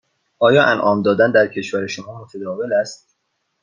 آیا 0.39 0.63
انعام 0.65 1.01
دادن 1.01 1.31
در 1.31 1.47
کشور 1.47 1.87
شما 1.87 2.21
متداول 2.21 2.73
است؟ 2.73 3.15